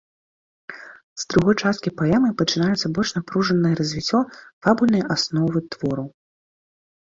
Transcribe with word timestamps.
З 1.23 1.27
другой 1.33 1.55
часткі 1.65 1.93
паэмы 1.99 2.31
пачынаецца 2.39 2.91
больш 2.99 3.11
напружанае 3.17 3.73
развіццё 3.81 4.19
фабульнай 4.63 5.03
асновы 5.19 5.59
твору. 5.77 6.03